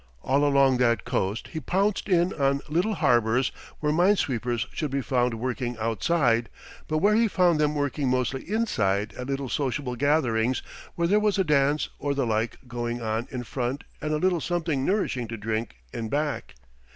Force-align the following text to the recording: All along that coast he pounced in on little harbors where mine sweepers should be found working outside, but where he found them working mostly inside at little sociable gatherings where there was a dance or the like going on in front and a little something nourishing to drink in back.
All 0.23 0.43
along 0.43 0.77
that 0.77 1.05
coast 1.05 1.49
he 1.49 1.59
pounced 1.59 2.09
in 2.09 2.33
on 2.33 2.61
little 2.67 2.95
harbors 2.95 3.51
where 3.81 3.91
mine 3.93 4.15
sweepers 4.15 4.65
should 4.73 4.89
be 4.89 5.03
found 5.03 5.35
working 5.35 5.77
outside, 5.77 6.49
but 6.87 6.97
where 6.97 7.13
he 7.13 7.27
found 7.27 7.59
them 7.59 7.75
working 7.75 8.07
mostly 8.09 8.41
inside 8.51 9.13
at 9.13 9.27
little 9.27 9.47
sociable 9.47 9.95
gatherings 9.95 10.63
where 10.95 11.07
there 11.07 11.19
was 11.19 11.37
a 11.37 11.43
dance 11.43 11.87
or 11.99 12.15
the 12.15 12.25
like 12.25 12.67
going 12.67 12.99
on 12.99 13.27
in 13.29 13.43
front 13.43 13.83
and 14.01 14.11
a 14.11 14.17
little 14.17 14.41
something 14.41 14.83
nourishing 14.83 15.27
to 15.27 15.37
drink 15.37 15.75
in 15.93 16.09
back. 16.09 16.55